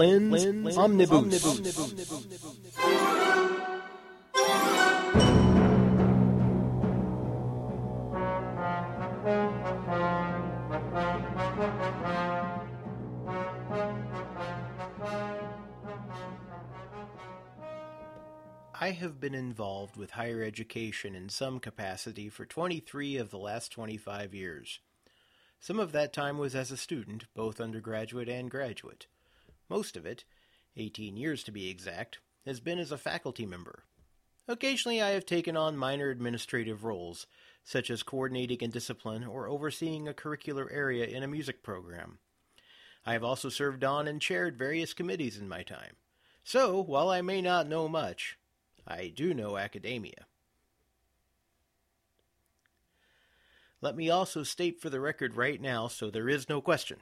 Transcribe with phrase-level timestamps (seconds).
[0.00, 1.44] Flinn's, Flinn's Omnibus.
[1.44, 2.46] Omnibus.
[18.80, 23.70] I have been involved with higher education in some capacity for 23 of the last
[23.70, 24.80] 25 years.
[25.60, 29.06] Some of that time was as a student, both undergraduate and graduate.
[29.70, 30.24] Most of it,
[30.76, 33.84] 18 years to be exact, has been as a faculty member.
[34.48, 37.28] Occasionally I have taken on minor administrative roles,
[37.62, 42.18] such as coordinating a discipline or overseeing a curricular area in a music program.
[43.06, 45.94] I have also served on and chaired various committees in my time.
[46.42, 48.38] So, while I may not know much,
[48.88, 50.26] I do know academia.
[53.80, 56.98] Let me also state for the record right now, so there is no question.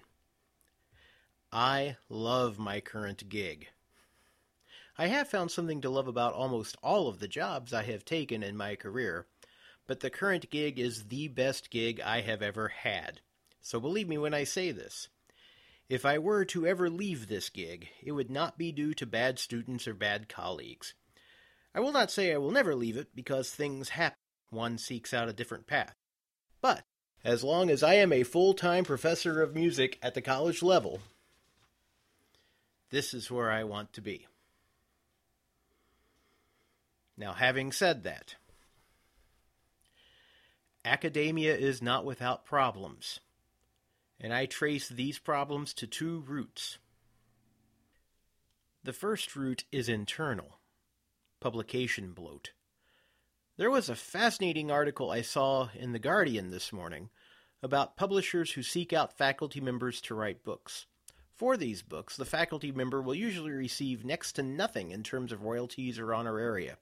[1.52, 3.68] I love my current gig.
[4.98, 8.42] I have found something to love about almost all of the jobs I have taken
[8.42, 9.26] in my career,
[9.86, 13.20] but the current gig is the best gig I have ever had.
[13.62, 15.08] So believe me when I say this.
[15.88, 19.38] If I were to ever leave this gig, it would not be due to bad
[19.38, 20.92] students or bad colleagues.
[21.74, 24.18] I will not say I will never leave it because things happen.
[24.50, 25.94] One seeks out a different path.
[26.60, 26.84] But
[27.24, 31.00] as long as I am a full time professor of music at the college level,
[32.90, 34.26] this is where I want to be.
[37.16, 38.36] Now, having said that,
[40.84, 43.20] academia is not without problems,
[44.20, 46.78] and I trace these problems to two roots.
[48.84, 50.58] The first root is internal
[51.40, 52.52] publication bloat.
[53.56, 57.10] There was a fascinating article I saw in The Guardian this morning
[57.62, 60.86] about publishers who seek out faculty members to write books.
[61.38, 65.44] For these books, the faculty member will usually receive next to nothing in terms of
[65.44, 66.78] royalties or honoraria.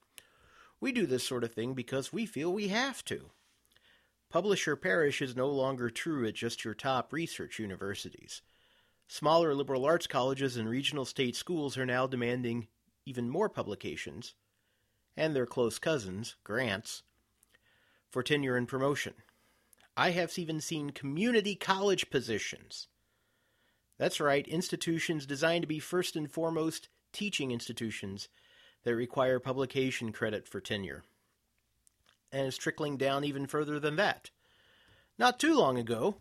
[0.80, 3.26] We do this sort of thing because we feel we have to.
[4.30, 8.40] Publish or perish is no longer true at just your top research universities.
[9.08, 12.66] Smaller liberal arts colleges and regional state schools are now demanding
[13.04, 14.34] even more publications
[15.18, 17.02] and their close cousins, grants,
[18.10, 19.12] for tenure and promotion.
[19.98, 22.88] I have even seen community college positions.
[23.98, 28.28] That's right, institutions designed to be first and foremost teaching institutions
[28.84, 31.02] that require publication credit for tenure.
[32.30, 34.30] And it's trickling down even further than that.
[35.18, 36.16] Not too long ago,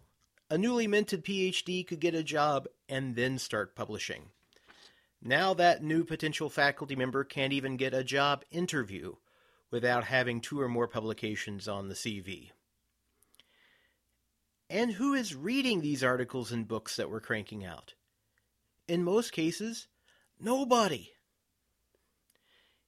[0.50, 4.30] a newly minted PhD could get a job and then start publishing.
[5.22, 9.16] Now that new potential faculty member can't even get a job interview
[9.72, 12.52] without having two or more publications on the CV.
[14.70, 17.94] And who is reading these articles and books that we're cranking out?
[18.88, 19.88] In most cases,
[20.40, 21.12] nobody.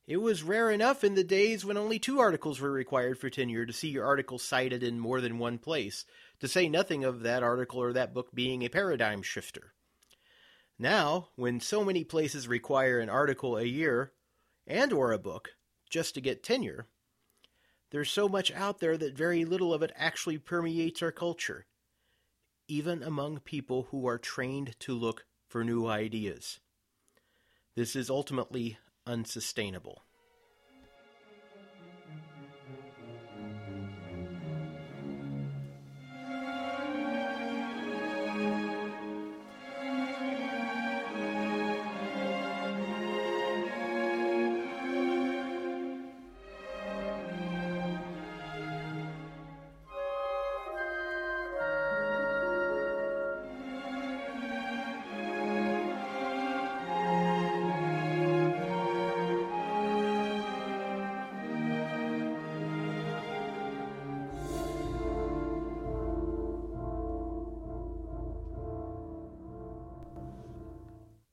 [0.08, 3.66] It was rare enough in the days when only two articles were required for tenure
[3.66, 6.06] to see your article cited in more than one place,
[6.40, 9.74] to say nothing of that article or that book being a paradigm shifter.
[10.80, 14.14] Now, when so many places require an article a year
[14.66, 15.50] and or a book
[15.90, 16.88] just to get tenure,
[17.92, 21.66] there's so much out there that very little of it actually permeates our culture,
[22.68, 26.60] even among people who are trained to look for new ideas.
[27.76, 30.04] This is ultimately unsustainable.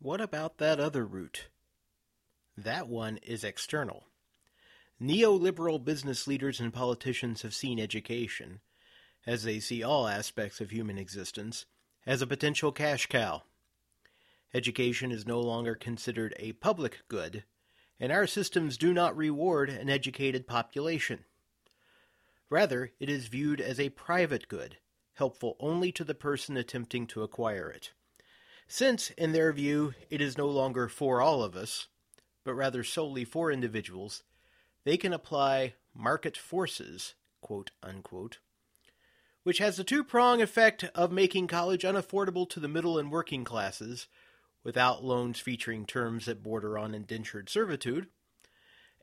[0.04, 1.46] What about that other route?
[2.58, 4.04] That one is external.
[5.00, 8.60] Neoliberal business leaders and politicians have seen education,
[9.26, 11.64] as they see all aspects of human existence,
[12.04, 13.44] as a potential cash cow.
[14.52, 17.44] Education is no longer considered a public good,
[17.98, 21.24] and our systems do not reward an educated population.
[22.50, 24.76] Rather, it is viewed as a private good,
[25.14, 27.92] helpful only to the person attempting to acquire it
[28.66, 31.88] since, in their view, it is no longer for all of us,
[32.44, 34.22] but rather solely for individuals,
[34.84, 38.38] they can apply market forces, quote unquote,
[39.42, 43.44] which has the two prong effect of making college unaffordable to the middle and working
[43.44, 44.08] classes,
[44.62, 48.08] without loans featuring terms that border on indentured servitude,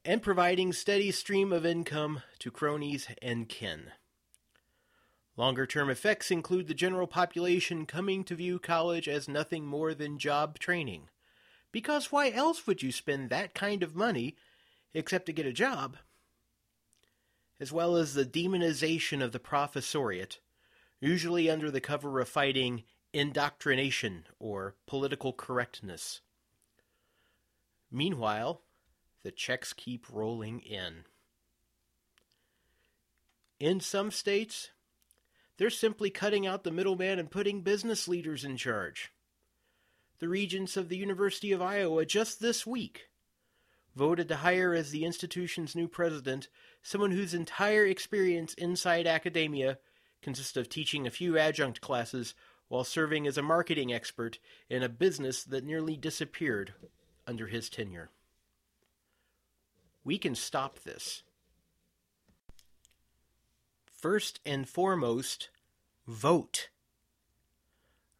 [0.04, 3.92] and providing steady stream of income to cronies and kin.
[5.42, 10.20] Longer term effects include the general population coming to view college as nothing more than
[10.20, 11.10] job training.
[11.72, 14.36] Because why else would you spend that kind of money
[14.94, 15.98] except to get a job?
[17.60, 20.38] As well as the demonization of the professoriate,
[21.00, 26.22] usually under the cover of fighting indoctrination or political correctness.
[27.92, 28.62] Meanwhile,
[29.24, 31.06] the checks keep rolling in.
[33.60, 34.70] In some states,
[35.62, 39.12] they're simply cutting out the middleman and putting business leaders in charge.
[40.18, 43.10] The regents of the University of Iowa just this week
[43.96, 46.48] voted to hire as the institution's new president
[46.81, 49.78] someone whose entire experience inside academia
[50.24, 52.34] consists of teaching a few adjunct classes
[52.68, 56.74] while serving as a marketing expert in a business that nearly disappeared
[57.28, 58.10] under his tenure.
[60.04, 61.22] We can stop this.
[64.01, 65.50] First and foremost,
[66.07, 66.69] vote.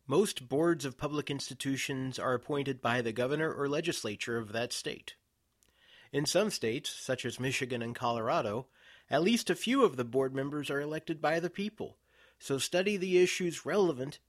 [0.06, 5.16] Most boards of public institutions are appointed by the governor or legislature of that state.
[6.13, 8.68] In some states, such as Michigan and Colorado,
[9.10, 11.98] at least a few of the board members are elected by the people,
[12.38, 14.19] so study the issues relevant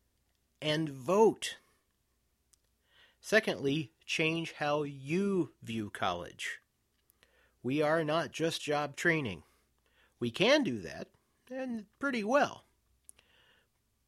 [0.62, 1.58] and vote.
[3.20, 6.60] Secondly, change how you view college.
[7.62, 9.42] We are not just job training.
[10.18, 11.08] We can do that,
[11.52, 12.64] and pretty well.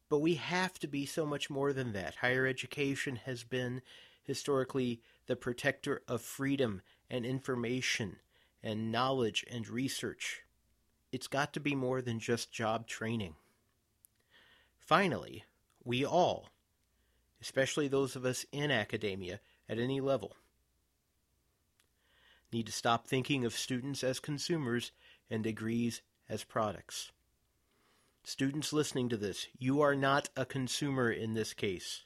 [0.09, 2.15] But we have to be so much more than that.
[2.15, 3.81] Higher education has been
[4.23, 8.17] historically the protector of freedom and information
[8.63, 10.43] and knowledge and research.
[11.11, 13.35] It's got to be more than just job training.
[14.77, 15.45] Finally,
[15.83, 16.49] we all,
[17.41, 19.39] especially those of us in academia
[19.69, 20.35] at any level,
[22.51, 24.91] need to stop thinking of students as consumers
[25.29, 27.11] and degrees as products.
[28.27, 32.05] Students listening to this, you are not a consumer in this case.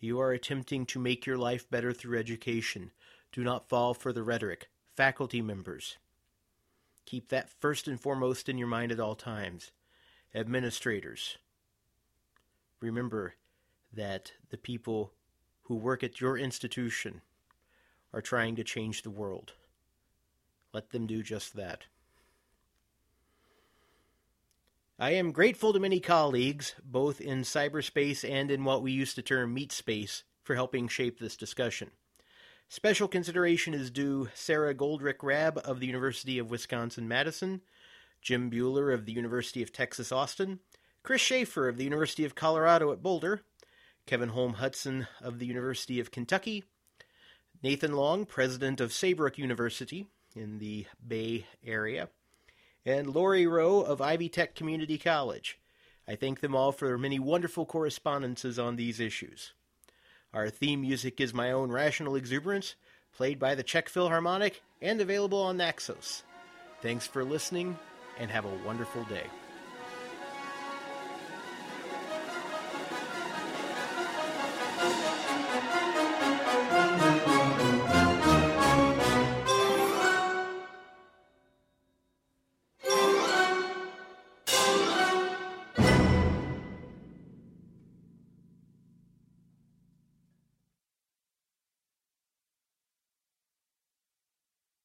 [0.00, 2.90] You are attempting to make your life better through education.
[3.30, 4.68] Do not fall for the rhetoric.
[4.96, 5.96] Faculty members,
[7.06, 9.70] keep that first and foremost in your mind at all times.
[10.34, 11.38] Administrators,
[12.80, 13.34] remember
[13.92, 15.12] that the people
[15.62, 17.20] who work at your institution
[18.12, 19.52] are trying to change the world.
[20.74, 21.84] Let them do just that.
[25.02, 29.22] I am grateful to many colleagues, both in cyberspace and in what we used to
[29.22, 31.90] term meat space, for helping shape this discussion.
[32.68, 37.62] Special consideration is due Sara Goldrick Rab of the University of Wisconsin Madison,
[38.20, 40.60] Jim Buhler of the University of Texas Austin,
[41.02, 43.40] Chris Schaefer of the University of Colorado at Boulder,
[44.06, 46.62] Kevin Holm Hudson of the University of Kentucky,
[47.60, 50.06] Nathan Long, president of Saybrook University
[50.36, 52.08] in the Bay Area,
[52.84, 55.58] and Lori Rowe of Ivy Tech Community College.
[56.06, 59.52] I thank them all for their many wonderful correspondences on these issues.
[60.34, 62.74] Our theme music is my own Rational Exuberance,
[63.14, 66.24] played by the Czech Philharmonic and available on Naxos.
[66.80, 67.78] Thanks for listening,
[68.18, 69.26] and have a wonderful day.